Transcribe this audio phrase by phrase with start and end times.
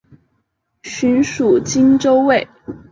[0.81, 2.47] 寻属靖州卫。